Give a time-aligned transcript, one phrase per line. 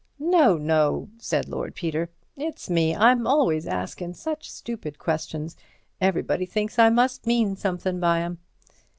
[0.17, 2.95] "No, no," said Lord Peter, "it's me.
[2.95, 5.55] I'm always askin' such stupid questions,
[6.01, 8.39] everybody thinks I must mean somethin' by 'em."